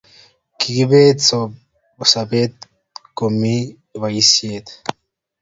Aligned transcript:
kiibet 0.59 1.17
sobeet 2.11 2.55
komiii 3.17 3.71
boisie. 4.01 4.57